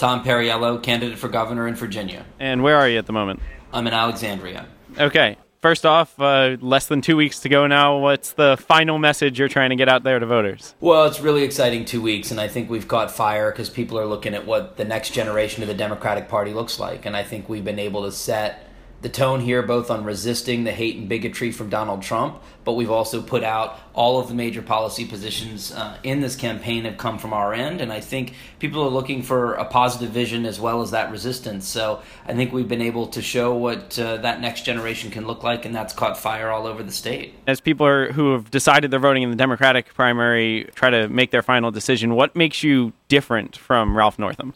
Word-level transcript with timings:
Tom 0.00 0.24
Perriello, 0.24 0.82
candidate 0.82 1.18
for 1.18 1.28
governor 1.28 1.68
in 1.68 1.74
Virginia. 1.74 2.24
And 2.38 2.62
where 2.62 2.76
are 2.76 2.88
you 2.88 2.98
at 2.98 3.04
the 3.04 3.12
moment? 3.12 3.40
I'm 3.70 3.86
in 3.86 3.92
Alexandria. 3.92 4.66
Okay. 4.98 5.36
First 5.60 5.84
off, 5.84 6.18
uh, 6.18 6.56
less 6.62 6.86
than 6.86 7.02
two 7.02 7.18
weeks 7.18 7.40
to 7.40 7.50
go 7.50 7.66
now. 7.66 7.98
What's 7.98 8.32
the 8.32 8.56
final 8.56 8.98
message 8.98 9.38
you're 9.38 9.48
trying 9.48 9.68
to 9.68 9.76
get 9.76 9.90
out 9.90 10.02
there 10.02 10.18
to 10.18 10.24
voters? 10.24 10.74
Well, 10.80 11.04
it's 11.04 11.20
really 11.20 11.42
exciting 11.42 11.84
two 11.84 12.00
weeks, 12.00 12.30
and 12.30 12.40
I 12.40 12.48
think 12.48 12.70
we've 12.70 12.88
caught 12.88 13.10
fire 13.10 13.50
because 13.50 13.68
people 13.68 13.98
are 13.98 14.06
looking 14.06 14.32
at 14.32 14.46
what 14.46 14.78
the 14.78 14.86
next 14.86 15.10
generation 15.10 15.62
of 15.62 15.68
the 15.68 15.74
Democratic 15.74 16.30
Party 16.30 16.54
looks 16.54 16.80
like. 16.80 17.04
And 17.04 17.14
I 17.14 17.22
think 17.22 17.50
we've 17.50 17.62
been 17.64 17.78
able 17.78 18.04
to 18.04 18.10
set 18.10 18.69
the 19.02 19.08
tone 19.08 19.40
here 19.40 19.62
both 19.62 19.90
on 19.90 20.04
resisting 20.04 20.64
the 20.64 20.72
hate 20.72 20.96
and 20.96 21.08
bigotry 21.08 21.50
from 21.50 21.70
Donald 21.70 22.02
Trump, 22.02 22.42
but 22.64 22.74
we've 22.74 22.90
also 22.90 23.22
put 23.22 23.42
out 23.42 23.78
all 23.94 24.20
of 24.20 24.28
the 24.28 24.34
major 24.34 24.60
policy 24.60 25.06
positions 25.06 25.72
uh, 25.72 25.96
in 26.02 26.20
this 26.20 26.36
campaign 26.36 26.84
have 26.84 26.98
come 26.98 27.18
from 27.18 27.32
our 27.32 27.54
end, 27.54 27.80
and 27.80 27.92
I 27.92 28.00
think 28.00 28.34
people 28.58 28.82
are 28.82 28.90
looking 28.90 29.22
for 29.22 29.54
a 29.54 29.64
positive 29.64 30.10
vision 30.10 30.44
as 30.44 30.60
well 30.60 30.82
as 30.82 30.90
that 30.90 31.10
resistance. 31.10 31.66
So 31.66 32.02
I 32.26 32.34
think 32.34 32.52
we've 32.52 32.68
been 32.68 32.82
able 32.82 33.06
to 33.08 33.22
show 33.22 33.54
what 33.54 33.98
uh, 33.98 34.18
that 34.18 34.40
next 34.40 34.62
generation 34.62 35.10
can 35.10 35.26
look 35.26 35.42
like, 35.42 35.64
and 35.64 35.74
that's 35.74 35.94
caught 35.94 36.18
fire 36.18 36.50
all 36.50 36.66
over 36.66 36.82
the 36.82 36.92
state. 36.92 37.34
As 37.46 37.60
people 37.60 37.86
are, 37.86 38.12
who 38.12 38.32
have 38.32 38.50
decided 38.50 38.90
they're 38.90 39.00
voting 39.00 39.22
in 39.22 39.30
the 39.30 39.36
Democratic 39.36 39.94
primary 39.94 40.70
try 40.74 40.90
to 40.90 41.08
make 41.08 41.30
their 41.30 41.42
final 41.42 41.70
decision, 41.70 42.14
what 42.14 42.36
makes 42.36 42.62
you 42.62 42.92
different 43.08 43.56
from 43.56 43.96
Ralph 43.96 44.18
Northam? 44.18 44.52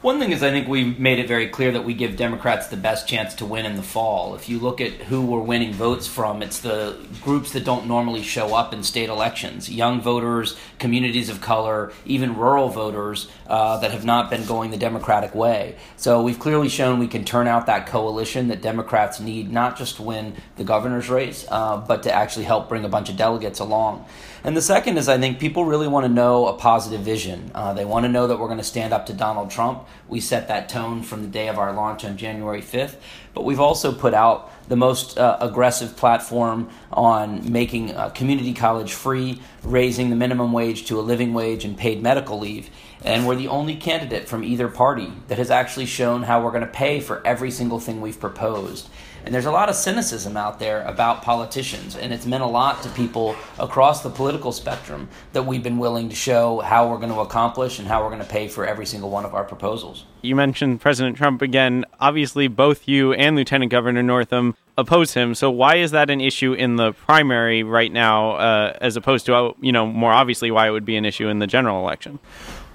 One 0.00 0.20
thing 0.20 0.30
is, 0.30 0.44
I 0.44 0.50
think 0.50 0.68
we 0.68 0.84
made 0.84 1.18
it 1.18 1.26
very 1.26 1.48
clear 1.48 1.72
that 1.72 1.84
we 1.84 1.92
give 1.92 2.16
Democrats 2.16 2.68
the 2.68 2.76
best 2.76 3.08
chance 3.08 3.34
to 3.34 3.44
win 3.44 3.66
in 3.66 3.74
the 3.74 3.82
fall. 3.82 4.36
If 4.36 4.48
you 4.48 4.60
look 4.60 4.80
at 4.80 4.92
who 4.92 5.26
we're 5.26 5.40
winning 5.40 5.72
votes 5.72 6.06
from, 6.06 6.40
it's 6.40 6.60
the 6.60 6.96
groups 7.20 7.50
that 7.50 7.64
don't 7.64 7.88
normally 7.88 8.22
show 8.22 8.54
up 8.54 8.72
in 8.72 8.84
state 8.84 9.08
elections 9.08 9.68
young 9.68 10.00
voters, 10.00 10.56
communities 10.78 11.28
of 11.28 11.40
color, 11.40 11.92
even 12.06 12.36
rural 12.36 12.68
voters 12.68 13.26
uh, 13.48 13.78
that 13.78 13.90
have 13.90 14.04
not 14.04 14.30
been 14.30 14.44
going 14.44 14.70
the 14.70 14.76
Democratic 14.76 15.34
way. 15.34 15.74
So 15.96 16.22
we've 16.22 16.38
clearly 16.38 16.68
shown 16.68 17.00
we 17.00 17.08
can 17.08 17.24
turn 17.24 17.48
out 17.48 17.66
that 17.66 17.88
coalition 17.88 18.46
that 18.48 18.62
Democrats 18.62 19.18
need, 19.18 19.50
not 19.50 19.76
just 19.76 19.96
to 19.96 20.02
win 20.02 20.34
the 20.54 20.64
governor's 20.64 21.08
race, 21.08 21.44
uh, 21.50 21.76
but 21.76 22.04
to 22.04 22.12
actually 22.12 22.44
help 22.44 22.68
bring 22.68 22.84
a 22.84 22.88
bunch 22.88 23.10
of 23.10 23.16
delegates 23.16 23.58
along. 23.58 24.06
And 24.44 24.56
the 24.56 24.62
second 24.62 24.96
is, 24.98 25.08
I 25.08 25.18
think 25.18 25.40
people 25.40 25.64
really 25.64 25.88
want 25.88 26.06
to 26.06 26.12
know 26.12 26.46
a 26.46 26.52
positive 26.52 27.00
vision. 27.00 27.50
Uh, 27.52 27.72
they 27.72 27.84
want 27.84 28.04
to 28.04 28.08
know 28.08 28.28
that 28.28 28.38
we're 28.38 28.46
going 28.46 28.58
to 28.58 28.64
stand 28.64 28.94
up 28.94 29.06
to 29.06 29.12
Donald 29.12 29.50
Trump. 29.50 29.87
We 30.08 30.20
set 30.20 30.48
that 30.48 30.68
tone 30.68 31.02
from 31.02 31.22
the 31.22 31.28
day 31.28 31.48
of 31.48 31.58
our 31.58 31.72
launch 31.72 32.04
on 32.04 32.16
January 32.16 32.62
5th. 32.62 32.96
But 33.38 33.44
we've 33.44 33.60
also 33.60 33.92
put 33.92 34.14
out 34.14 34.50
the 34.68 34.74
most 34.74 35.16
uh, 35.16 35.36
aggressive 35.40 35.96
platform 35.96 36.70
on 36.90 37.52
making 37.52 37.94
uh, 37.94 38.08
community 38.08 38.52
college 38.52 38.92
free, 38.92 39.40
raising 39.62 40.10
the 40.10 40.16
minimum 40.16 40.52
wage 40.52 40.86
to 40.86 40.98
a 40.98 41.02
living 41.02 41.34
wage, 41.34 41.64
and 41.64 41.78
paid 41.78 42.02
medical 42.02 42.40
leave. 42.40 42.68
And 43.04 43.28
we're 43.28 43.36
the 43.36 43.46
only 43.46 43.76
candidate 43.76 44.28
from 44.28 44.42
either 44.42 44.66
party 44.66 45.12
that 45.28 45.38
has 45.38 45.52
actually 45.52 45.86
shown 45.86 46.24
how 46.24 46.42
we're 46.42 46.50
going 46.50 46.62
to 46.62 46.66
pay 46.66 46.98
for 46.98 47.24
every 47.24 47.52
single 47.52 47.78
thing 47.78 48.00
we've 48.00 48.18
proposed. 48.18 48.88
And 49.24 49.32
there's 49.32 49.46
a 49.46 49.52
lot 49.52 49.68
of 49.68 49.76
cynicism 49.76 50.36
out 50.36 50.58
there 50.58 50.82
about 50.82 51.22
politicians, 51.22 51.94
and 51.94 52.12
it's 52.12 52.26
meant 52.26 52.42
a 52.42 52.46
lot 52.46 52.82
to 52.82 52.88
people 52.88 53.36
across 53.60 54.02
the 54.02 54.10
political 54.10 54.50
spectrum 54.50 55.08
that 55.32 55.44
we've 55.44 55.62
been 55.62 55.78
willing 55.78 56.08
to 56.08 56.16
show 56.16 56.58
how 56.58 56.90
we're 56.90 56.96
going 56.96 57.12
to 57.12 57.20
accomplish 57.20 57.78
and 57.78 57.86
how 57.86 58.02
we're 58.02 58.10
going 58.10 58.22
to 58.22 58.26
pay 58.28 58.48
for 58.48 58.66
every 58.66 58.86
single 58.86 59.10
one 59.10 59.24
of 59.24 59.34
our 59.34 59.44
proposals. 59.44 60.06
You 60.20 60.34
mentioned 60.34 60.80
President 60.80 61.16
Trump 61.16 61.42
again. 61.42 61.84
Obviously, 62.00 62.48
both 62.48 62.88
you 62.88 63.12
and 63.12 63.36
Lieutenant 63.36 63.70
Governor 63.70 64.02
Northam 64.02 64.56
oppose 64.76 65.14
him. 65.14 65.34
So 65.34 65.50
why 65.50 65.76
is 65.76 65.92
that 65.92 66.10
an 66.10 66.20
issue 66.20 66.52
in 66.52 66.76
the 66.76 66.92
primary 66.92 67.62
right 67.62 67.92
now, 67.92 68.32
uh, 68.32 68.76
as 68.80 68.96
opposed 68.96 69.26
to 69.26 69.54
you 69.60 69.72
know 69.72 69.86
more 69.86 70.12
obviously 70.12 70.50
why 70.50 70.68
it 70.68 70.70
would 70.70 70.84
be 70.84 70.96
an 70.96 71.04
issue 71.04 71.28
in 71.28 71.38
the 71.38 71.46
general 71.46 71.80
election? 71.80 72.18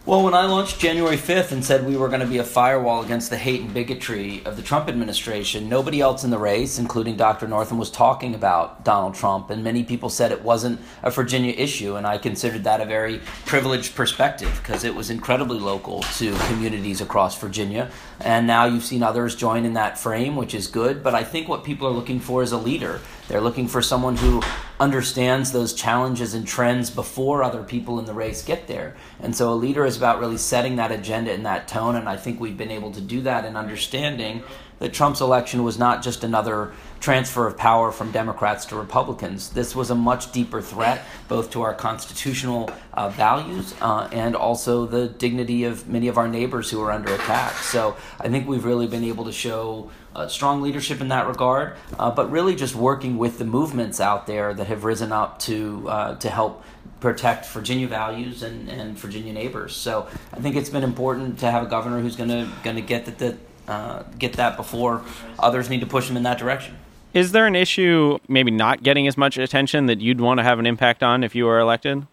Well, 0.05 0.21
when 0.21 0.33
I 0.33 0.47
launched 0.47 0.79
January 0.79 1.15
5th 1.15 1.53
and 1.53 1.63
said 1.63 1.87
we 1.87 1.95
were 1.95 2.09
going 2.09 2.19
to 2.19 2.27
be 2.27 2.39
a 2.39 2.43
firewall 2.43 3.05
against 3.05 3.29
the 3.29 3.37
hate 3.37 3.61
and 3.61 3.73
bigotry 3.73 4.43
of 4.43 4.57
the 4.57 4.61
Trump 4.61 4.89
administration, 4.89 5.69
nobody 5.69 6.01
else 6.01 6.25
in 6.25 6.29
the 6.29 6.37
race, 6.37 6.77
including 6.77 7.15
Dr. 7.15 7.47
Northam, 7.47 7.77
was 7.77 7.89
talking 7.89 8.35
about 8.35 8.83
Donald 8.83 9.15
Trump. 9.15 9.49
And 9.49 9.63
many 9.63 9.81
people 9.81 10.09
said 10.09 10.33
it 10.33 10.41
wasn't 10.41 10.81
a 11.03 11.09
Virginia 11.09 11.53
issue. 11.53 11.95
And 11.95 12.05
I 12.05 12.17
considered 12.17 12.65
that 12.65 12.81
a 12.81 12.85
very 12.85 13.21
privileged 13.45 13.95
perspective 13.95 14.53
because 14.61 14.83
it 14.83 14.93
was 14.93 15.09
incredibly 15.09 15.57
local 15.57 16.01
to 16.17 16.35
communities 16.47 16.99
across 16.99 17.39
Virginia. 17.39 17.89
And 18.19 18.45
now 18.45 18.65
you've 18.65 18.83
seen 18.83 19.03
others 19.03 19.37
join 19.37 19.63
in 19.63 19.71
that 19.75 19.97
frame, 19.97 20.35
which 20.35 20.53
is 20.53 20.67
good. 20.67 21.01
But 21.01 21.15
I 21.15 21.23
think 21.23 21.47
what 21.47 21.63
people 21.63 21.87
are 21.87 21.91
looking 21.91 22.19
for 22.19 22.43
is 22.43 22.51
a 22.51 22.57
leader. 22.57 22.99
They're 23.29 23.39
looking 23.39 23.69
for 23.69 23.81
someone 23.81 24.17
who 24.17 24.41
understands 24.83 25.53
those 25.53 25.73
challenges 25.73 26.33
and 26.33 26.45
trends 26.45 26.89
before 26.89 27.41
other 27.41 27.63
people 27.63 27.99
in 27.99 28.05
the 28.05 28.13
race 28.13 28.43
get 28.43 28.67
there. 28.67 28.97
And 29.21 29.33
so 29.33 29.53
a 29.53 29.55
leader 29.55 29.85
is 29.85 29.95
about 29.95 30.19
really 30.19 30.37
setting 30.37 30.75
that 30.75 30.91
agenda 30.91 31.31
and 31.31 31.45
that 31.45 31.69
tone. 31.69 31.95
And 31.95 32.09
I 32.09 32.17
think 32.17 32.41
we've 32.41 32.57
been 32.57 32.69
able 32.69 32.91
to 32.91 32.99
do 32.99 33.21
that 33.21 33.45
in 33.45 33.55
understanding 33.55 34.43
that 34.79 34.91
Trump's 34.91 35.21
election 35.21 35.63
was 35.63 35.79
not 35.79 36.03
just 36.03 36.25
another 36.25 36.73
transfer 36.99 37.47
of 37.47 37.55
power 37.57 37.93
from 37.93 38.11
Democrats 38.11 38.65
to 38.65 38.75
Republicans. 38.75 39.51
This 39.51 39.73
was 39.73 39.89
a 39.89 39.95
much 39.95 40.33
deeper 40.33 40.61
threat, 40.61 41.05
both 41.29 41.49
to 41.51 41.61
our 41.61 41.73
constitutional 41.73 42.69
uh, 42.93 43.07
values 43.07 43.73
uh, 43.79 44.09
and 44.11 44.35
also 44.35 44.85
the 44.85 45.07
dignity 45.07 45.63
of 45.63 45.87
many 45.87 46.09
of 46.09 46.17
our 46.17 46.27
neighbors 46.27 46.69
who 46.69 46.81
are 46.81 46.91
under 46.91 47.13
attack. 47.13 47.53
So 47.53 47.95
I 48.19 48.27
think 48.27 48.49
we've 48.49 48.65
really 48.65 48.87
been 48.87 49.05
able 49.05 49.23
to 49.23 49.31
show 49.31 49.89
uh, 50.15 50.27
strong 50.27 50.61
leadership 50.61 51.01
in 51.01 51.07
that 51.09 51.27
regard, 51.27 51.75
uh, 51.99 52.11
but 52.11 52.29
really 52.31 52.55
just 52.55 52.75
working 52.75 53.17
with 53.17 53.37
the 53.39 53.45
movements 53.45 53.99
out 53.99 54.27
there 54.27 54.53
that 54.53 54.67
have 54.67 54.83
risen 54.83 55.11
up 55.11 55.39
to 55.39 55.87
uh, 55.89 56.15
to 56.15 56.29
help 56.29 56.63
protect 56.99 57.45
Virginia 57.47 57.87
values 57.87 58.43
and, 58.43 58.69
and 58.69 58.97
Virginia 58.97 59.33
neighbors. 59.33 59.75
So 59.75 60.07
I 60.31 60.39
think 60.39 60.55
it's 60.55 60.69
been 60.69 60.83
important 60.83 61.39
to 61.39 61.51
have 61.51 61.63
a 61.63 61.65
governor 61.65 61.99
who's 61.99 62.15
going 62.15 62.29
to 62.29 62.49
going 62.63 62.77
to 62.77 62.81
get 62.81 63.05
that 63.17 63.37
uh, 63.67 64.03
get 64.17 64.33
that 64.33 64.57
before 64.57 65.03
others 65.39 65.69
need 65.69 65.81
to 65.81 65.87
push 65.87 66.09
him 66.09 66.17
in 66.17 66.23
that 66.23 66.37
direction. 66.37 66.77
Is 67.13 67.31
there 67.31 67.45
an 67.45 67.55
issue 67.55 68.17
maybe 68.27 68.49
not 68.49 68.81
getting 68.81 69.07
as 69.07 69.17
much 69.17 69.37
attention 69.37 69.85
that 69.85 70.01
you'd 70.01 70.19
want 70.19 70.39
to 70.39 70.43
have 70.43 70.57
an 70.57 70.65
impact 70.65 71.03
on 71.03 71.23
if 71.23 71.35
you 71.35 71.45
were 71.45 71.59
elected? 71.59 72.07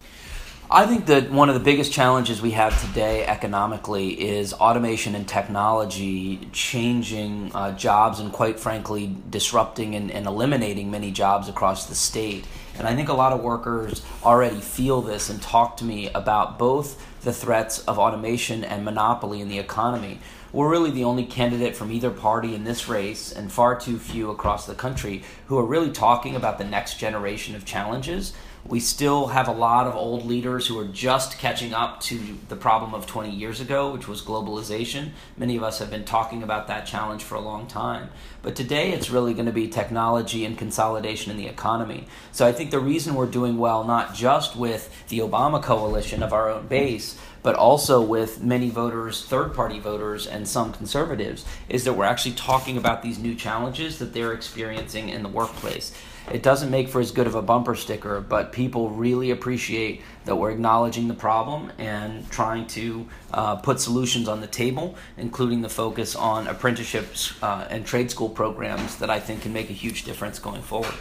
I 0.73 0.85
think 0.85 1.07
that 1.07 1.29
one 1.29 1.49
of 1.49 1.53
the 1.55 1.59
biggest 1.59 1.91
challenges 1.91 2.41
we 2.41 2.51
have 2.51 2.79
today 2.79 3.25
economically 3.25 4.11
is 4.11 4.53
automation 4.53 5.15
and 5.15 5.27
technology 5.27 6.47
changing 6.53 7.51
uh, 7.53 7.73
jobs 7.75 8.21
and, 8.21 8.31
quite 8.31 8.57
frankly, 8.57 9.13
disrupting 9.29 9.95
and, 9.95 10.09
and, 10.09 10.25
eliminating 10.25 10.89
many 10.89 11.11
jobs 11.11 11.49
across 11.49 11.87
the 11.87 11.95
state. 11.95 12.47
And 12.77 12.87
I 12.87 12.95
think 12.95 13.09
a 13.09 13.13
lot 13.13 13.33
of 13.33 13.41
workers 13.41 14.01
already 14.23 14.61
feel 14.61 15.01
this 15.01 15.29
and 15.29 15.41
talk 15.41 15.75
to 15.77 15.83
me 15.83 16.09
about 16.15 16.57
both 16.57 17.05
the 17.21 17.33
threats 17.33 17.79
of 17.79 17.99
automation 17.99 18.63
and 18.63 18.85
monopoly 18.85 19.41
in 19.41 19.49
the 19.49 19.59
economy. 19.59 20.21
We're 20.53 20.69
really 20.69 20.91
the 20.91 21.03
only 21.03 21.25
candidate 21.25 21.75
from 21.75 21.91
either 21.91 22.11
party 22.11 22.55
in 22.55 22.63
this 22.63 22.87
race, 22.87 23.29
and 23.33 23.51
far 23.51 23.77
too 23.77 23.99
few 23.99 24.31
across 24.31 24.67
the 24.67 24.75
country, 24.75 25.23
who 25.47 25.57
are 25.57 25.65
really 25.65 25.91
talking 25.91 26.33
about 26.33 26.59
the 26.59 26.63
next 26.63 26.97
generation 26.97 27.55
of 27.55 27.65
challenges 27.65 28.31
we 28.67 28.79
still 28.79 29.27
have 29.27 29.47
a 29.47 29.53
lot 29.53 29.87
of 29.87 29.95
old 29.95 30.25
leaders 30.25 30.67
who 30.67 30.77
are 30.79 30.87
just 30.87 31.39
catching 31.39 31.73
up 31.73 31.99
to 31.99 32.37
the 32.47 32.55
problem 32.55 32.93
of 32.93 33.07
20 33.07 33.31
years 33.31 33.59
ago, 33.59 33.91
which 33.91 34.07
was 34.07 34.21
globalization. 34.21 35.09
Many 35.35 35.57
of 35.57 35.63
us 35.63 35.79
have 35.79 35.89
been 35.89 36.05
talking 36.05 36.43
about 36.43 36.67
that 36.67 36.85
challenge 36.85 37.23
for 37.23 37.35
a 37.35 37.41
long 37.41 37.65
time. 37.65 38.09
But 38.43 38.55
today 38.55 38.91
it's 38.91 39.09
really 39.09 39.33
going 39.33 39.47
to 39.47 39.51
be 39.51 39.67
technology 39.67 40.45
and 40.45 40.57
consolidation 40.57 41.31
in 41.31 41.37
the 41.37 41.47
economy. 41.47 42.07
So 42.31 42.45
I 42.45 42.51
think 42.51 42.69
the 42.69 42.79
reason 42.79 43.15
we're 43.15 43.25
doing 43.25 43.57
well, 43.57 43.83
not 43.83 44.13
just 44.13 44.55
with 44.55 45.07
the 45.09 45.19
Obama 45.19 45.61
coalition 45.61 46.21
of 46.21 46.31
our 46.31 46.49
own 46.49 46.67
base, 46.67 47.17
but 47.43 47.55
also 47.55 47.99
with 48.01 48.43
many 48.43 48.69
voters, 48.69 49.25
third 49.25 49.55
party 49.55 49.79
voters, 49.79 50.27
and 50.27 50.47
some 50.47 50.71
conservatives, 50.71 51.45
is 51.67 51.83
that 51.85 51.93
we're 51.93 52.05
actually 52.05 52.35
talking 52.35 52.77
about 52.77 53.01
these 53.01 53.17
new 53.17 53.33
challenges 53.33 53.97
that 53.97 54.13
they're 54.13 54.33
experiencing 54.33 55.09
in 55.09 55.23
the 55.23 55.29
workplace. 55.29 55.91
It 56.31 56.43
doesn't 56.43 56.69
make 56.69 56.87
for 56.87 57.01
as 57.01 57.11
good 57.11 57.27
of 57.27 57.35
a 57.35 57.41
bumper 57.41 57.75
sticker, 57.75 58.21
but 58.21 58.51
people 58.51 58.89
really 58.89 59.31
appreciate 59.31 60.01
that 60.25 60.35
we're 60.35 60.51
acknowledging 60.51 61.07
the 61.07 61.13
problem 61.13 61.71
and 61.77 62.29
trying 62.29 62.67
to 62.67 63.07
uh, 63.33 63.55
put 63.57 63.79
solutions 63.79 64.27
on 64.27 64.39
the 64.39 64.47
table, 64.47 64.95
including 65.17 65.61
the 65.61 65.69
focus 65.69 66.15
on 66.15 66.47
apprenticeships 66.47 67.33
uh, 67.41 67.67
and 67.69 67.85
trade 67.85 68.11
school 68.11 68.29
programs 68.29 68.97
that 68.97 69.09
I 69.09 69.19
think 69.19 69.41
can 69.41 69.53
make 69.53 69.69
a 69.69 69.73
huge 69.73 70.03
difference 70.03 70.39
going 70.39 70.61
forward. 70.61 70.93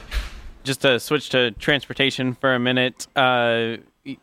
Just 0.64 0.82
to 0.82 0.98
switch 0.98 1.30
to 1.30 1.52
transportation 1.52 2.34
for 2.34 2.54
a 2.54 2.58
minute, 2.58 3.06
uh, 3.16 3.76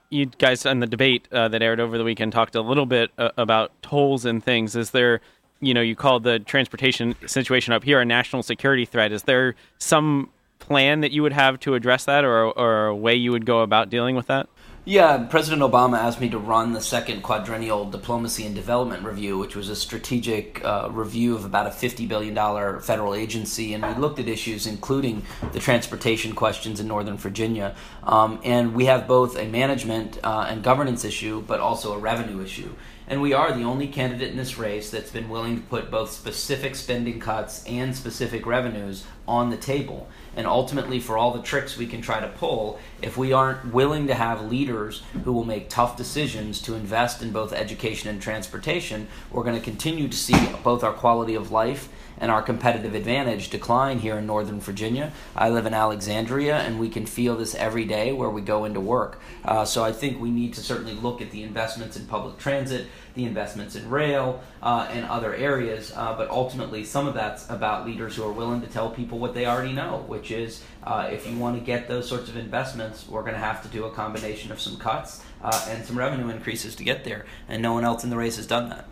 you 0.10 0.26
guys 0.26 0.66
on 0.66 0.80
the 0.80 0.88
debate 0.88 1.28
uh, 1.32 1.48
that 1.48 1.62
aired 1.62 1.80
over 1.80 1.98
the 1.98 2.04
weekend 2.04 2.32
talked 2.34 2.56
a 2.56 2.62
little 2.62 2.86
bit 2.86 3.12
uh, 3.18 3.30
about 3.38 3.72
tolls 3.82 4.26
and 4.26 4.44
things. 4.44 4.76
Is 4.76 4.92
there 4.92 5.22
you 5.60 5.74
know, 5.74 5.82
you 5.82 5.96
called 5.96 6.24
the 6.24 6.40
transportation 6.40 7.16
situation 7.26 7.74
up 7.74 7.84
here 7.84 8.00
a 8.00 8.06
national 8.06 8.44
security 8.44 8.86
threat. 8.86 9.12
Is 9.12 9.24
there 9.24 9.56
some 9.80 10.30
plan 10.68 11.02
that 11.02 11.12
you 11.12 11.24
would 11.24 11.34
have 11.34 11.60
to 11.62 11.74
address 11.76 12.06
that 12.06 12.24
or, 12.24 12.46
or 12.46 12.88
a 12.88 12.96
way 12.96 13.16
you 13.16 13.32
would 13.32 13.46
go 13.46 13.62
about 13.62 13.90
dealing 13.90 14.16
with 14.16 14.28
that? 14.28 14.48
Yeah, 14.90 15.26
President 15.26 15.62
Obama 15.62 15.98
asked 15.98 16.22
me 16.22 16.30
to 16.30 16.38
run 16.38 16.72
the 16.72 16.80
second 16.80 17.22
quadrennial 17.22 17.90
diplomacy 17.90 18.46
and 18.46 18.56
development 18.56 19.04
review, 19.04 19.38
which 19.38 19.54
was 19.54 19.68
a 19.68 19.76
strategic 19.76 20.64
uh, 20.64 20.88
review 20.90 21.36
of 21.36 21.44
about 21.44 21.68
a 21.68 21.72
$50 21.72 22.08
billion 22.08 22.34
federal 22.80 23.14
agency. 23.14 23.74
And 23.74 23.84
we 23.84 23.94
looked 23.96 24.18
at 24.18 24.30
issues 24.30 24.66
including 24.66 25.24
the 25.52 25.60
transportation 25.60 26.34
questions 26.34 26.80
in 26.80 26.88
Northern 26.88 27.18
Virginia. 27.18 27.76
Um, 28.04 28.40
and 28.46 28.74
we 28.74 28.86
have 28.86 29.10
both 29.10 29.38
a 29.38 29.46
management 29.46 30.20
uh, 30.24 30.48
and 30.48 30.64
governance 30.64 31.04
issue, 31.04 31.42
but 31.42 31.60
also 31.60 31.94
a 31.94 31.98
revenue 31.98 32.42
issue. 32.42 32.74
And 33.10 33.22
we 33.22 33.32
are 33.32 33.54
the 33.54 33.64
only 33.64 33.88
candidate 33.88 34.32
in 34.32 34.38
this 34.38 34.58
race 34.58 34.90
that's 34.90 35.12
been 35.12 35.30
willing 35.30 35.56
to 35.56 35.68
put 35.68 35.90
both 35.90 36.12
specific 36.12 36.76
spending 36.76 37.22
cuts 37.22 37.64
and 37.66 37.96
specific 37.96 38.46
revenues 38.46 39.06
on 39.26 39.50
the 39.50 39.56
table. 39.56 40.10
And 40.36 40.46
ultimately, 40.46 41.00
for 41.00 41.18
all 41.18 41.32
the 41.32 41.42
tricks 41.42 41.78
we 41.78 41.88
can 41.88 42.02
try 42.02 42.20
to 42.20 42.28
pull, 42.28 42.80
if 43.02 43.16
we 43.16 43.32
aren't 43.32 43.74
willing 43.74 44.08
to 44.08 44.14
have 44.14 44.52
leaders 44.52 45.04
who 45.24 45.32
will 45.32 45.46
make 45.46 45.70
tough 45.70 45.96
decisions 45.96 46.62
to 46.64 46.76
invest 46.76 47.22
in 47.22 47.32
both 47.32 47.54
education 47.54 48.10
and 48.10 48.22
transportation, 48.22 49.08
we're 49.32 49.44
going 49.44 49.56
to 49.56 49.62
continue 49.62 50.10
to 50.10 50.18
see 50.18 50.38
both 50.62 50.84
our 50.84 50.94
quality 50.94 51.36
of 51.36 51.50
life 51.50 51.88
and 52.20 52.32
our 52.32 52.42
competitive 52.42 52.96
advantage 52.96 53.50
decline 53.50 54.00
here 54.00 54.18
in 54.18 54.26
Northern 54.26 54.60
Virginia. 54.60 55.12
I 55.36 55.50
live 55.50 55.66
in 55.66 55.74
Alexandria, 55.74 56.58
and 56.58 56.80
we 56.80 56.90
can 56.90 57.06
feel 57.06 57.36
this 57.36 57.56
every 57.56 57.86
day 57.86 58.12
where 58.12 58.30
we 58.30 58.42
go 58.42 58.66
into 58.66 58.80
work. 58.80 59.20
Uh, 59.46 59.66
so 59.66 59.84
I 59.84 59.92
think 59.92 60.20
we 60.20 60.32
need 60.32 60.54
to 60.56 60.62
certainly 60.62 60.94
look 60.94 61.22
at 61.22 61.32
the 61.32 61.44
investments 61.44 61.98
in 61.98 62.06
public 62.06 62.38
transit, 62.38 62.88
the 63.16 63.26
investments 63.26 63.76
in 63.76 63.90
rail, 63.90 64.42
uh, 64.62 64.88
and 64.92 65.06
other 65.06 65.34
areas. 65.36 65.92
Uh, 65.96 66.16
but 66.18 66.30
ultimately, 66.30 66.84
some 66.84 67.08
of 67.08 67.14
that's 67.14 67.50
about 67.50 67.86
leaders 67.86 68.16
who 68.16 68.24
are 68.24 68.32
willing 68.32 68.62
to 68.62 68.68
tell 68.68 68.90
people 68.90 69.20
what 69.20 69.34
they 69.34 69.46
already 69.46 69.74
know, 69.74 70.04
which 70.08 70.32
is 70.32 70.64
uh, 70.84 71.10
if 71.12 71.28
you 71.28 71.38
want 71.38 71.58
to 71.58 71.64
get 71.64 71.88
those 71.88 72.08
sorts 72.08 72.30
of 72.30 72.38
investments, 72.38 73.08
we're 73.08 73.22
going 73.22 73.34
to 73.34 73.40
have 73.40 73.62
to 73.64 73.68
do 73.70 73.86
a 73.86 73.92
combination 73.92 74.52
of 74.52 74.60
some 74.60 74.78
cuts 74.78 75.24
uh, 75.44 75.68
and 75.70 75.86
some 75.86 75.98
revenue 75.98 76.30
increases 76.30 76.76
to 76.76 76.84
get 76.84 77.04
there. 77.04 77.26
And 77.48 77.62
no 77.62 77.74
one 77.74 77.84
else 77.84 78.04
in 78.04 78.10
the 78.10 78.18
race 78.18 78.38
has 78.38 78.48
done 78.48 78.70
that. 78.70 78.86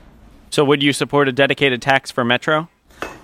So, 0.50 0.64
would 0.64 0.82
you 0.82 0.94
support 0.94 1.28
a 1.28 1.32
dedicated 1.32 1.82
tax 1.82 2.12
for 2.12 2.24
Metro? 2.24 2.70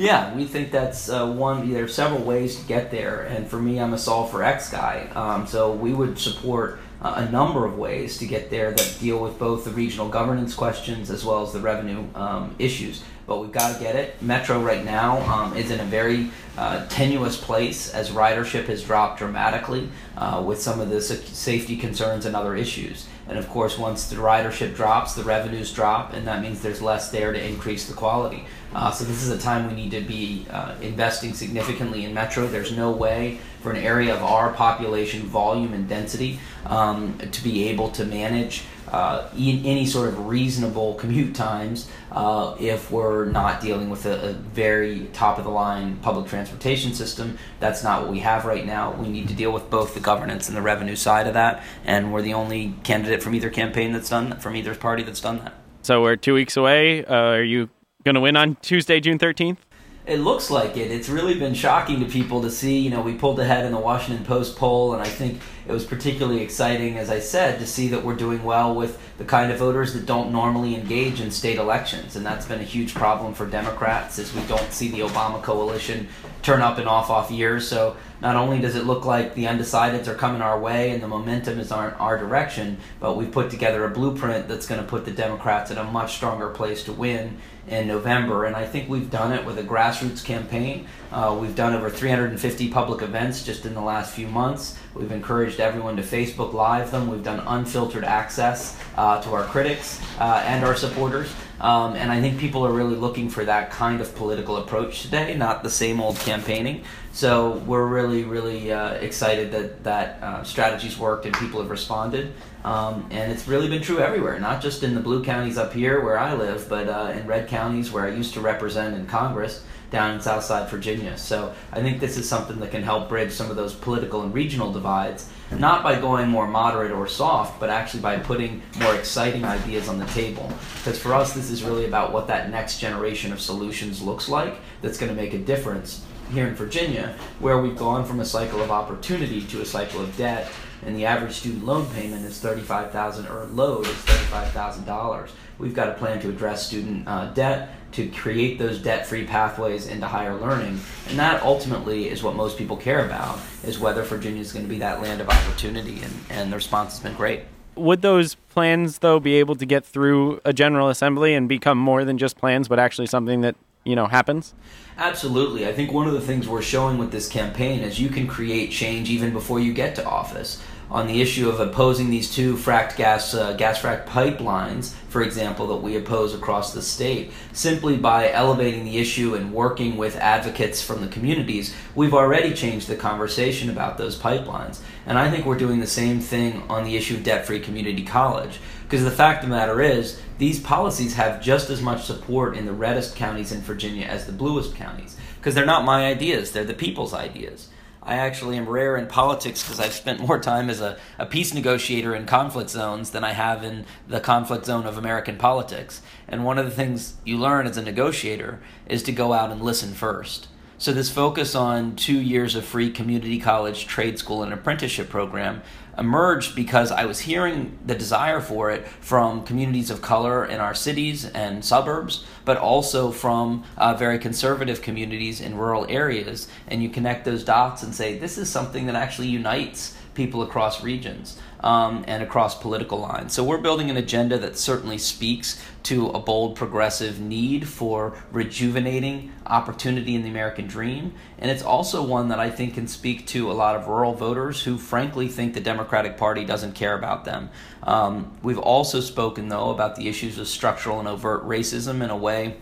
Yeah, 0.01 0.33
we 0.33 0.45
think 0.45 0.71
that's 0.71 1.09
uh, 1.09 1.31
one. 1.31 1.71
There 1.71 1.83
are 1.83 1.88
several 1.88 2.24
ways 2.24 2.59
to 2.59 2.65
get 2.65 2.89
there, 2.89 3.21
and 3.21 3.48
for 3.48 3.62
me, 3.62 3.80
I'm 3.80 3.94
a 3.94 4.00
solve 4.00 4.31
for 4.31 4.42
X 4.42 4.71
guy. 4.71 5.07
Um, 5.13 5.45
so 5.45 5.74
we 5.74 5.94
would 5.94 6.18
support 6.18 6.80
uh, 7.03 7.13
a 7.18 7.30
number 7.30 7.68
of 7.68 7.77
ways 7.77 8.18
to 8.18 8.25
get 8.25 8.50
there 8.50 8.71
that 8.71 8.98
deal 9.00 9.19
with 9.19 9.38
both 9.38 9.63
the 9.63 9.69
regional 9.69 10.09
governance 10.09 10.56
questions 10.56 11.12
as 11.12 11.24
well 11.24 11.44
as 11.44 11.53
the 11.53 11.59
revenue 11.59 12.03
um, 12.15 12.56
issues. 12.57 13.03
But 13.27 13.42
we've 13.42 13.51
got 13.51 13.75
to 13.75 13.80
get 13.80 13.95
it. 13.95 14.19
Metro 14.24 14.59
right 14.59 14.83
now 14.83 15.19
um, 15.31 15.56
is 15.56 15.69
in 15.69 15.80
a 15.80 15.86
very 15.86 16.31
uh, 16.57 16.88
tenuous 16.88 17.38
place 17.38 17.94
as 17.94 18.09
ridership 18.09 18.65
has 18.65 18.83
dropped 18.83 19.19
dramatically 19.19 19.88
uh, 20.18 20.44
with 20.44 20.59
some 20.59 20.80
of 20.80 20.89
the 20.89 21.00
safety 21.00 21.77
concerns 21.77 22.25
and 22.25 22.36
other 22.36 22.56
issues. 22.56 23.07
And 23.27 23.38
of 23.38 23.48
course, 23.48 23.77
once 23.77 24.09
the 24.09 24.15
ridership 24.15 24.75
drops, 24.75 25.13
the 25.13 25.24
revenues 25.24 25.71
drop, 25.71 26.13
and 26.13 26.27
that 26.27 26.42
means 26.42 26.62
there's 26.62 26.81
less 26.81 27.12
there 27.12 27.31
to 27.31 27.42
increase 27.42 27.88
the 27.88 27.94
quality. 27.94 28.48
Uh, 28.74 28.92
so 28.92 29.04
this 29.04 29.22
is 29.22 29.30
a 29.30 29.38
time 29.38 29.68
we 29.68 29.76
need 29.76 29.92
to 29.92 30.02
be 30.02 30.46
uh, 30.50 30.76
investing 30.82 31.34
significantly 31.34 32.06
in 32.06 32.14
Metro. 32.14 32.48
There's 32.48 32.76
no 32.76 32.92
way 32.92 33.40
for 33.62 33.72
an 33.72 33.78
area 33.78 34.16
of 34.16 34.24
our 34.24 34.54
population 34.54 35.24
volume 35.24 35.74
and 35.74 35.88
density 35.88 36.40
um, 36.66 37.18
to 37.18 37.44
be 37.44 37.68
able 37.70 37.90
to 37.92 38.06
manage 38.06 38.64
uh, 38.92 39.30
any 39.38 39.86
sort 39.86 40.10
of 40.10 40.28
reasonable 40.28 40.96
commute 40.96 41.34
times 41.34 41.90
uh, 42.12 42.56
if 42.60 42.92
we're 42.92 43.26
not 43.26 43.62
dealing 43.62 43.90
with 43.90 44.06
a, 44.06 44.30
a, 44.30 44.34
very 44.34 45.08
top 45.14 45.38
of 45.38 45.46
the 45.46 45.50
line 45.50 45.96
public 45.98 46.28
transportation 46.28 46.94
system. 46.94 47.38
That's 47.62 47.84
not 47.84 48.02
what 48.02 48.12
we 48.12 48.20
have 48.20 48.44
right 48.44 48.66
now. 48.66 48.92
We 48.94 49.08
need 49.08 49.30
to 49.30 49.34
deal 49.34 49.54
with 49.54 49.70
both 49.70 49.94
the 49.94 50.02
governance 50.02 50.50
and 50.50 50.58
the 50.58 50.62
revenue 50.62 50.98
side 50.98 51.28
of 51.28 51.36
that, 51.36 51.64
and 51.86 52.12
we're 52.12 52.22
the 52.22 52.34
only 52.34 52.74
candidate 52.84 53.24
from 53.24 53.34
either 53.34 53.50
campaign 53.50 53.94
that's 53.94 54.10
done 54.10 54.30
that, 54.32 54.42
from 54.42 54.58
either 54.58 54.76
party 54.76 55.04
that's 55.04 55.22
done 55.22 55.38
that. 55.40 55.54
So 55.84 56.02
we're 56.02 56.18
two 56.18 56.34
weeks 56.34 56.58
away. 56.58 57.06
Uh, 57.06 57.16
are 57.16 57.44
you 57.44 57.70
going 58.03 58.15
to 58.15 58.21
win 58.21 58.36
on 58.36 58.56
Tuesday, 58.62 59.00
June 59.00 59.19
13th? 59.19 59.57
It 60.03 60.18
looks 60.18 60.50
like 60.50 60.77
it. 60.77 60.89
It's 60.89 61.09
really 61.09 61.38
been 61.38 61.53
shocking 61.53 62.00
to 62.00 62.07
people 62.07 62.42
to 62.42 62.50
see. 62.50 62.80
You 62.80 62.89
know, 62.89 63.01
we 63.01 63.13
pulled 63.13 63.39
ahead 63.39 63.65
in 63.65 63.71
the 63.71 63.80
Washington 63.80 64.25
Post 64.25 64.57
poll, 64.57 64.94
and 64.94 65.01
I 65.01 65.07
think 65.07 65.39
it 65.68 65.71
was 65.71 65.86
particularly 65.86 66.42
exciting, 66.42 66.98
as 66.98 67.12
I 67.12 67.19
said, 67.19 67.59
to 67.59 67.68
see 67.68 67.88
that 67.89 68.03
we're 68.03 68.15
doing 68.15 68.44
well 68.44 68.74
with 68.74 69.00
the 69.19 69.25
kind 69.25 69.51
of 69.51 69.59
voters 69.59 69.94
that 69.94 70.07
don't 70.07 70.31
normally 70.31 70.74
engage 70.74 71.21
in 71.21 71.30
state 71.30 71.59
elections. 71.59 72.15
And 72.15 72.25
that's 72.25 72.48
been 72.48 72.59
a 72.59 72.63
huge 72.63 72.95
problem 72.95 73.36
for 73.36 73.45
Democrats, 73.45 74.18
as 74.18 74.33
we 74.33 74.42
don't 74.48 74.71
see 74.74 74.89
the 74.89 75.01
Obama 75.01 75.42
coalition 75.44 76.07
turn 76.42 76.62
up 76.62 76.80
in 76.80 76.88
off 76.88 77.12
off 77.12 77.30
years. 77.30 77.68
So 77.68 77.95
not 78.22 78.36
only 78.36 78.60
does 78.60 78.76
it 78.76 78.86
look 78.86 79.06
like 79.06 79.34
the 79.34 79.46
undecideds 79.46 80.08
are 80.08 80.16
coming 80.16 80.42
our 80.42 80.60
way 80.60 80.92
and 80.92 81.02
the 81.02 81.08
momentum 81.08 81.60
is 81.60 81.72
our, 81.72 81.94
our 81.96 82.18
direction, 82.18 82.78
but 83.00 83.18
we've 83.18 83.32
put 83.32 83.50
together 83.50 83.84
a 83.86 83.90
blueprint 83.90 84.48
that's 84.48 84.68
going 84.68 84.80
to 84.80 84.88
put 84.88 85.06
the 85.06 85.12
Democrats 85.12 85.72
in 85.72 85.78
a 85.78 85.84
much 85.84 86.16
stronger 86.16 86.50
place 86.50 86.84
to 86.84 86.94
win 86.94 87.38
in 87.68 87.88
November. 87.88 88.46
And 88.46 88.56
I 88.56 88.66
think 88.66 88.90
we've 88.90 89.10
done 89.10 89.32
it 89.32 89.46
with 89.46 89.58
a 89.58 89.64
grassroots 89.64 90.24
campaign. 90.24 90.88
Uh, 91.12 91.38
we've 91.40 91.56
done 91.56 91.74
over 91.74 91.90
350 91.90 92.70
public 92.70 93.02
events 93.02 93.44
just 93.44 93.66
in 93.66 93.74
the 93.74 93.82
last 93.82 94.14
few 94.14 94.28
months. 94.28 94.78
We've 94.94 95.12
encouraged 95.12 95.60
everyone 95.60 95.96
to 95.98 96.04
Facebook 96.04 96.54
Live 96.54 96.92
them. 96.92 97.10
We've 97.10 97.24
done 97.24 97.40
unfiltered 97.40 98.04
access 98.04 98.80
uh, 98.98 99.22
to 99.22 99.34
our 99.34 99.46
critics 99.46 100.02
uh, 100.20 100.44
and 100.46 100.64
our 100.64 100.76
supporters. 100.76 101.34
Um, 101.62 101.96
and 101.96 102.12
I 102.12 102.19
think 102.19 102.40
people 102.40 102.66
are 102.66 102.72
really 102.72 102.96
looking 102.96 103.30
for 103.30 103.46
that 103.46 103.69
kind 103.69 104.02
of 104.02 104.16
political 104.16 104.58
approach 104.58 105.04
today, 105.04 105.36
not 105.36 105.62
the 105.62 105.69
same 105.69 106.02
old 106.02 106.18
campaigning. 106.18 106.84
So 107.13 107.58
we're 107.68 107.86
really, 107.86 108.24
really 108.24 108.74
uh, 108.74 108.94
excited 108.94 109.52
that 109.52 109.84
that 109.84 110.24
uh, 110.24 110.44
strategy's 110.44 110.98
worked 110.98 111.25
and 111.28 111.36
people 111.38 111.62
have 111.62 111.69
responded. 111.69 112.34
Um, 112.63 113.08
and 113.12 113.31
it's 113.31 113.48
really 113.48 113.69
been 113.69 113.81
true 113.81 114.00
everywhere, 114.00 114.40
not 114.40 114.62
just 114.62 114.81
in 114.81 114.96
the 114.96 115.02
blue 115.02 115.24
counties 115.24 115.58
up 115.58 115.72
here 115.72 116.02
where 116.02 116.18
I 116.18 116.34
live, 116.34 116.68
but 116.68 116.90
uh, 116.90 117.13
in 117.16 117.28
red 117.28 117.48
counties 117.48 117.92
where 117.92 118.06
I 118.06 118.10
used 118.10 118.34
to 118.34 118.42
represent 118.42 118.96
in 118.96 119.06
Congress 119.06 119.63
down 119.92 120.16
in 120.16 120.22
Southside 120.22 120.70
Virginia. 120.70 121.18
So 121.18 121.54
I 121.72 121.82
think 121.82 122.00
this 122.00 122.18
is 122.18 122.28
something 122.28 122.60
that 122.62 122.72
can 122.72 122.82
help 122.82 123.10
bridge 123.10 123.32
some 123.32 123.52
of 123.52 123.58
those 123.58 123.74
political 123.74 124.24
and 124.24 124.34
regional 124.34 124.72
divides, 124.72 125.30
not 125.52 125.84
by 125.84 126.00
going 126.00 126.30
more 126.30 126.48
moderate 126.48 126.92
or 126.92 127.08
soft, 127.08 127.60
but 127.60 127.70
actually 127.70 128.02
by 128.02 128.18
putting 128.18 128.64
more 128.80 128.96
exciting 128.96 129.44
ideas 129.44 129.90
on 129.90 130.00
the 130.00 130.06
table. 130.08 130.52
Because 130.78 130.98
for 130.98 131.14
us, 131.14 131.34
this 131.34 131.52
is 131.52 131.64
really 131.64 131.86
about 131.86 132.14
what 132.14 132.26
that 132.28 132.50
next 132.50 132.80
generation 132.80 133.34
of 133.34 133.42
solutions 133.42 134.02
looks 134.02 134.30
like 134.30 134.56
that's 134.82 134.98
going 134.98 135.14
to 135.14 135.22
make 135.22 135.34
a 135.34 135.40
difference 135.40 136.06
here 136.32 136.48
in 136.48 136.56
Virginia, 136.56 137.14
where 137.40 137.62
we've 137.62 137.78
gone 137.78 138.06
from 138.06 138.22
a 138.22 138.26
cycle 138.26 138.62
of 138.62 138.72
opportunity 138.72 139.42
to 139.42 139.62
a 139.62 139.66
cycle 139.66 140.00
of 140.00 140.16
debt 140.16 140.50
and 140.86 140.95
the 140.95 141.06
average 141.06 141.33
student 141.33 141.66
loan 141.66 141.86
payment 141.92 142.25
is 142.25 142.39
thirty-five 142.39 142.92
thousand 142.92 143.28
or 143.28 143.45
load 143.45 143.86
is 143.86 143.94
thirty-five 143.94 144.51
thousand 144.51 144.86
dollars. 144.86 145.31
We've 145.57 145.75
got 145.75 145.89
a 145.89 145.94
plan 145.94 146.19
to 146.22 146.30
address 146.30 146.66
student 146.66 147.07
uh, 147.07 147.33
debt 147.33 147.69
to 147.92 148.07
create 148.10 148.57
those 148.57 148.81
debt-free 148.81 149.25
pathways 149.25 149.88
into 149.88 150.07
higher 150.07 150.36
learning, 150.36 150.80
and 151.07 151.19
that 151.19 151.44
ultimately 151.44 152.10
is 152.10 152.24
what 152.24 152.36
most 152.36 152.57
people 152.57 152.78
care 152.78 153.06
about: 153.06 153.39
is 153.63 153.80
whether 153.80 154.01
Virginia 154.04 154.42
is 154.42 154.54
going 154.54 154.66
to 154.66 154.69
be 154.69 154.80
that 154.80 155.01
land 155.01 155.22
of 155.22 155.30
opportunity, 155.30 156.01
and, 156.01 156.13
and 156.30 156.51
the 156.51 156.56
response 156.56 156.94
has 156.94 157.00
been 157.01 157.16
great. 157.16 157.42
Would 157.75 158.01
those 158.01 158.36
plans, 158.36 159.00
though, 159.00 159.19
be 159.19 159.36
able 159.36 159.56
to 159.56 159.66
get 159.66 159.86
through 159.86 160.42
a 160.44 160.51
General 160.51 160.89
Assembly 160.89 161.34
and 161.34 161.48
become 161.48 161.77
more 161.77 162.04
than 162.04 162.18
just 162.18 162.38
plans, 162.38 162.68
but 162.68 162.80
actually 162.80 163.07
something 163.07 163.42
that 163.42 163.56
you 163.83 163.95
know 163.95 164.07
happens? 164.07 164.54
Absolutely. 164.98 165.67
I 165.67 165.74
think 165.74 165.91
one 165.91 166.08
of 166.08 166.13
the 166.13 166.22
things 166.22 166.48
we're 166.48 166.62
showing 166.62 166.98
with 166.98 167.12
this 167.12 167.27
campaign 167.27 167.79
is 167.79 168.00
you 168.00 168.10
can 168.10 168.27
create 168.27 168.72
change 168.72 169.10
even 169.10 169.32
before 169.32 169.60
you 169.60 169.74
get 169.74 169.96
to 169.96 170.06
office 170.06 170.62
on 170.91 171.07
the 171.07 171.21
issue 171.21 171.48
of 171.48 171.62
opposing 171.62 172.10
these 172.10 172.29
two 172.29 172.55
fracked 172.55 172.98
gas 172.98 173.33
uh, 173.33 173.53
gas 173.53 173.81
fracked 173.81 174.05
pipelines, 174.05 174.91
for 175.07 175.21
example, 175.21 175.67
that 175.67 175.77
we 175.77 175.95
oppose 175.95 176.36
across 176.36 176.74
the 176.74 176.81
state, 176.81 177.31
simply 177.53 177.95
by 177.95 178.29
elevating 178.31 178.83
the 178.83 178.98
issue 178.98 179.33
and 179.33 179.53
working 179.53 179.95
with 179.95 180.17
advocates 180.17 180.81
from 180.81 181.00
the 181.00 181.07
communities, 181.07 181.74
we've 181.95 182.13
already 182.13 182.53
changed 182.53 182.89
the 182.89 182.95
conversation 182.95 183.69
about 183.69 183.98
those 183.98 184.19
pipelines. 184.19 184.81
And 185.05 185.17
I 185.17 185.31
think 185.31 185.45
we're 185.45 185.57
doing 185.57 185.79
the 185.79 185.88
same 185.88 186.19
thing 186.19 186.63
on 186.69 186.83
the 186.83 186.98
issue 186.98 187.15
of 187.15 187.24
debt-free 187.24 187.62
community 187.62 188.03
college. 188.03 188.60
Because 188.83 189.05
the 189.05 189.12
fact 189.12 189.41
of 189.41 189.50
the 189.50 189.55
matter 189.55 189.81
is, 189.81 190.19
these 190.38 190.60
policies 190.60 191.15
have 191.15 191.41
just 191.41 191.69
as 191.69 191.81
much 191.81 192.03
support 192.03 192.57
in 192.57 192.65
the 192.65 192.74
reddest 192.74 193.15
counties 193.15 193.53
in 193.53 193.62
Virginia 193.62 194.05
as 194.05 194.25
the 194.25 194.33
bluest 194.33 194.75
counties. 194.75 195.15
Because 195.39 195.55
they're 195.55 195.65
not 195.65 195.86
my 195.86 196.05
ideas, 196.07 196.51
they're 196.51 196.65
the 196.65 196.74
people's 196.74 197.13
ideas. 197.13 197.69
I 198.03 198.15
actually 198.15 198.58
am 198.58 198.67
rare 198.67 198.98
in 198.98 199.05
politics 199.05 199.62
because 199.62 199.79
I've 199.79 199.93
spent 199.93 200.20
more 200.20 200.39
time 200.39 200.70
as 200.70 200.81
a, 200.81 200.98
a 201.20 201.25
peace 201.25 201.53
negotiator 201.53 202.15
in 202.15 202.25
conflict 202.25 202.72
zones 202.72 203.12
than 203.12 203.24
I 203.24 203.34
have 203.34 203.63
in 203.63 203.86
the 204.08 204.20
conflict 204.20 204.65
zone 204.65 204.88
of 204.88 204.98
American 204.98 205.38
politics. 205.38 206.01
And 206.27 206.43
one 206.43 206.58
of 206.58 206.65
the 206.65 206.72
things 206.72 207.15
you 207.25 207.38
learn 207.38 207.67
as 207.67 207.77
a 207.77 207.81
negotiator 207.81 208.60
is 208.88 209.03
to 209.03 209.12
go 209.12 209.34
out 209.34 209.51
and 209.51 209.62
listen 209.62 209.93
first. 209.93 210.48
So, 210.82 210.92
this 210.92 211.12
focus 211.12 211.54
on 211.54 211.96
two 211.96 212.20
years 212.20 212.56
of 212.56 212.66
free 212.66 212.90
community 212.90 213.40
college, 213.40 213.86
trade 213.86 214.18
school, 214.18 214.42
and 214.42 214.52
apprenticeship 214.52 215.10
program 215.10 215.62
emerged 215.96 216.56
because 216.56 216.92
I 216.92 217.06
was 217.06 217.20
hearing 217.20 217.78
the 217.86 217.94
desire 217.94 218.42
for 218.42 218.72
it 218.72 218.88
from 218.88 219.44
communities 219.44 219.92
of 219.92 220.02
color 220.02 220.44
in 220.44 220.60
our 220.60 220.74
cities 220.74 221.24
and 221.24 221.64
suburbs, 221.64 222.26
but 222.46 222.58
also 222.58 223.12
from 223.12 223.64
uh, 223.78 223.94
very 223.94 224.18
conservative 224.18 224.82
communities 224.82 225.40
in 225.40 225.56
rural 225.56 225.86
areas. 225.88 226.48
And 226.68 226.82
you 226.82 226.90
connect 226.90 227.26
those 227.26 227.44
dots 227.44 227.84
and 227.84 227.94
say, 227.94 228.18
this 228.18 228.40
is 228.40 228.50
something 228.50 228.88
that 228.88 228.96
actually 228.96 229.28
unites 229.28 229.96
people 230.13 230.41
across 230.41 230.84
regions 230.84 231.39
um, 231.62 232.03
and 232.08 232.22
across 232.24 232.60
political 232.60 233.00
lines. 233.00 233.34
So 233.34 233.44
we're 233.44 233.60
building 233.60 233.89
an 233.89 233.98
agenda 233.98 234.38
that 234.39 234.58
certainly 234.58 234.98
speaks 234.98 235.62
to 235.84 236.08
a 236.10 236.20
bold 236.20 236.56
progressive 236.56 237.20
need 237.20 237.68
for 237.68 238.13
rejuvenating 238.32 239.32
opportunity 239.46 240.15
in 240.15 240.24
the 240.24 240.30
American 240.30 240.68
dream. 240.68 241.13
And 241.38 241.50
it's 241.50 241.63
also 241.63 242.06
one 242.06 242.30
that 242.30 242.39
I 242.39 242.50
think 242.50 242.74
can 242.75 242.88
speak 242.88 243.27
to 243.27 243.51
a 243.51 243.53
lot 243.53 243.75
of 243.75 243.88
rural 243.88 244.13
voters 244.13 244.63
who, 244.63 244.77
frankly, 244.77 245.27
think 245.27 245.53
the 245.53 245.62
Democratic 245.62 246.18
Party 246.18 246.46
doesn't 246.46 246.74
care 246.74 246.98
about 246.98 247.25
them. 247.25 247.50
Um, 247.84 248.38
we've 248.44 248.60
also 248.60 249.00
spoken, 249.00 249.50
though, 249.50 249.72
about 249.72 249.96
the 249.96 250.08
issues 250.08 250.38
of 250.38 250.48
structural 250.48 251.00
and 251.00 251.08
overt 251.08 251.48
racism 251.48 252.03
in 252.03 252.10
a 252.10 252.18
way 252.18 252.58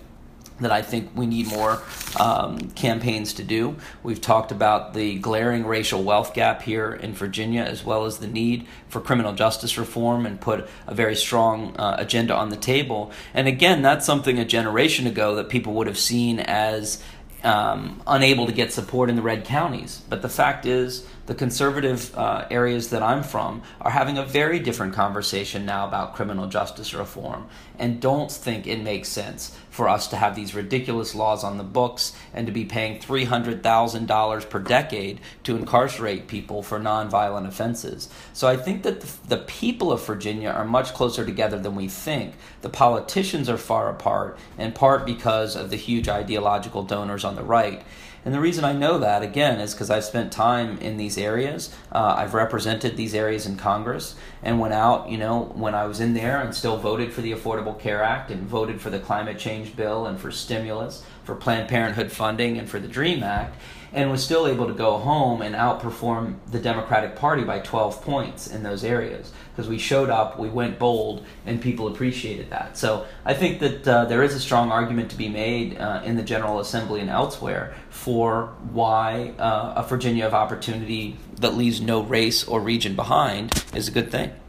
that 0.62 0.72
I 0.72 0.82
think 0.82 1.12
we 1.16 1.25
need 1.25 1.48
more 1.48 1.82
um, 2.20 2.60
campaigns 2.72 3.34
to 3.34 3.44
do. 3.44 3.75
We've 4.04 4.22
talked 4.22 4.51
about 4.51 4.94
the 4.94 5.18
glaring 5.20 5.66
racial 5.66 6.04
wealth 6.04 6.34
gap 6.34 6.62
here 6.62 6.94
in 6.94 7.13
Virginia, 7.13 7.62
as 7.62 7.84
well 7.84 8.06
as 8.06 8.20
the 8.20 8.28
need 8.28 8.68
for 8.88 9.00
criminal 9.01 9.34
justice 9.34 9.78
reform, 9.78 10.25
and 10.25 10.39
put 10.39 10.68
a 10.88 10.94
very 10.94 11.16
strong 11.16 11.75
uh, 11.78 11.96
agenda 11.98 12.36
on 12.36 12.50
the 12.50 12.58
table. 12.58 13.12
And 13.34 13.48
again, 13.48 13.82
that's 13.82 14.06
something 14.06 14.39
a 14.39 14.46
generation 14.46 15.08
ago 15.08 15.36
that 15.36 15.50
people 15.50 15.74
would 15.74 15.88
have 15.88 15.98
seen 15.98 16.39
as 16.39 17.01
um, 17.44 18.01
unable 18.06 18.46
to 18.46 18.51
get 18.51 18.74
support 18.74 19.10
in 19.10 19.16
the 19.16 19.22
red 19.22 19.46
counties. 19.46 20.01
But 20.10 20.22
the 20.22 20.30
fact 20.30 20.66
is, 20.66 21.08
the 21.29 21.36
conservative 21.36 22.17
uh, 22.17 22.48
areas 22.50 22.89
that 22.89 23.03
I'm 23.03 23.21
from 23.21 23.62
are 23.81 23.91
having 23.91 24.17
a 24.17 24.25
very 24.25 24.57
different 24.57 24.95
conversation 24.95 25.63
now 25.63 25.88
about 25.88 26.15
criminal 26.15 26.48
justice 26.48 26.91
reform 26.91 27.48
and 27.77 28.01
don't 28.01 28.31
think 28.31 28.65
it 28.65 28.81
makes 28.81 29.09
sense 29.09 29.55
for 29.69 29.88
us 29.88 30.07
to 30.07 30.15
have 30.15 30.36
these 30.36 30.55
ridiculous 30.55 31.13
laws 31.13 31.43
on 31.43 31.59
the 31.59 31.63
books 31.63 32.13
and 32.33 32.48
to 32.48 32.51
be 32.51 32.65
paying 32.65 33.00
$300,000 33.00 34.50
per 34.50 34.59
decade 34.59 35.19
to 35.43 35.55
incarcerate 35.55 36.27
people 36.27 36.63
for 36.63 36.79
nonviolent 36.79 37.48
offenses. 37.48 38.09
So 38.33 38.48
I 38.48 38.57
think 38.57 38.81
that 38.81 39.01
the, 39.01 39.36
the 39.36 39.43
people 39.43 39.91
of 39.91 40.03
Virginia 40.03 40.50
are 40.50 40.65
much 40.65 40.95
closer 40.95 41.24
together 41.24 41.59
than 41.59 41.75
we 41.75 41.88
think. 41.88 42.33
The 42.62 42.69
politicians 42.69 43.48
are 43.50 43.57
far 43.57 43.91
apart, 43.91 44.39
in 44.57 44.71
part 44.71 45.05
because 45.05 45.55
of 45.55 45.69
the 45.69 45.75
huge 45.75 46.09
ideological 46.09 46.81
donors 46.81 47.24
on 47.24 47.36
the 47.36 47.43
right. 47.43 47.83
And 48.26 48.34
the 48.34 48.40
reason 48.40 48.66
I 48.66 48.74
know 48.74 48.98
that, 49.00 49.22
again, 49.22 49.60
is 49.60 49.74
because 49.74 49.90
I've 49.90 50.04
spent 50.04 50.32
time 50.32 50.78
in 50.80 50.98
these 50.98 51.18
areas. 51.18 51.74
Uh, 51.92 52.16
I've 52.18 52.34
represented 52.34 52.98
these 52.98 53.16
areas 53.16 53.46
in 53.46 53.56
Congress 53.56 54.16
and 54.43 54.60
went 54.60 54.74
out, 54.74 55.10
you 55.10 55.17
know, 55.17 55.51
when 55.55 55.75
I 55.75 55.86
was 55.86 56.00
in 56.00 56.13
there 56.13 56.39
and 56.39 56.55
still 56.55 56.77
voted 56.77 57.12
for 57.12 57.22
the 57.22 57.31
Affordable 57.31 57.79
Care 57.79 58.03
Act 58.03 58.31
and 58.31 58.48
voted 58.48 58.79
for 58.79 58.89
the 58.89 59.00
climate 59.00 59.38
change 59.38 59.75
bill 59.75 60.05
and 60.05 60.19
for 60.19 60.31
stimulus, 60.31 61.03
for 61.24 61.36
Planned 61.36 61.69
Parenthood 61.69 62.12
funding, 62.12 62.58
and 62.58 62.69
for 62.69 62.79
the 62.79 62.88
DREAM 62.88 63.24
Act 63.24 63.55
and 63.91 64.12
was 64.12 64.24
still 64.24 64.48
able 64.48 64.67
to 64.67 64.74
go 64.74 64.98
home 64.98 65.41
and 65.41 65.55
outperform 65.55 66.36
the 66.51 66.60
Democratic 66.60 67.15
Party 67.15 67.43
by 67.43 67.60
12 67.60 68.01
points 68.03 68.48
in 68.48 68.62
those 68.63 68.84
areas 68.84 69.31
because 69.51 69.67
we 69.67 69.77
showed 69.77 70.10
up, 70.10 70.39
we 70.39 70.48
went 70.48 70.79
bold, 70.79 71.25
and 71.46 71.62
people 71.62 71.88
appreciated 71.88 72.50
that. 72.50 72.77
So 72.77 73.05
I 73.25 73.34
think 73.34 73.60
that 73.60 73.88
uh, 73.88 74.05
there 74.05 74.24
is 74.24 74.34
a 74.34 74.39
strong 74.39 74.72
argument 74.72 75.12
to 75.12 75.17
be 75.17 75.27
made 75.27 75.77
uh, 75.77 76.01
in 76.05 76.15
the 76.15 76.24
General 76.24 76.60
Assembly 76.60 77.01
and 77.01 77.10
elsewhere 77.10 77.75
for 77.89 78.53
why 78.72 79.34
uh, 79.38 79.74
a 79.75 79.84
Virginia 79.84 80.25
of 80.25 80.34
opportunity 80.34 81.17
that 81.39 81.55
leaves 81.55 81.81
no 81.81 82.01
race 82.01 82.43
or 82.43 82.60
region 82.60 82.96
behind 82.96 83.63
is 83.74 83.88
a 83.88 83.91
good 83.91 84.12
thing. 84.12 84.31